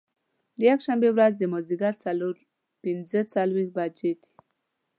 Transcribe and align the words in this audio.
د 0.59 0.59
یکشنبې 0.71 1.09
ورځ 1.13 1.33
د 1.37 1.43
مازدیګر 1.51 1.93
څلور 2.05 2.35
پنځه 2.81 3.19
څلوېښت 3.33 3.71
بجې 3.77 4.11
دي. 4.19 4.27